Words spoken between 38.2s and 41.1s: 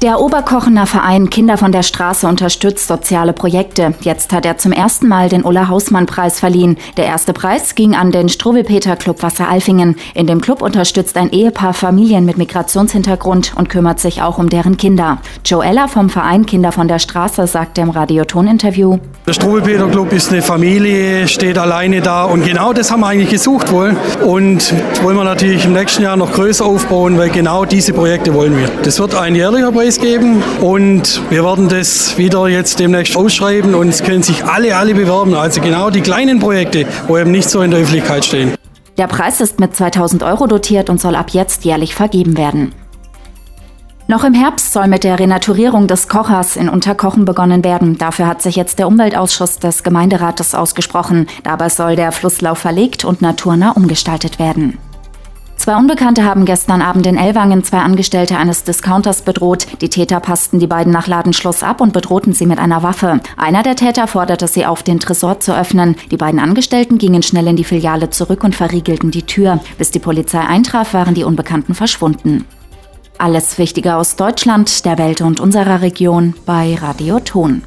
stehen. Der Preis ist mit 2000 Euro dotiert und